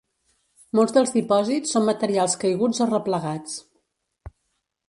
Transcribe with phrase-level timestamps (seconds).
[0.79, 3.63] Molts dels dipòsits són materials caiguts o replegats.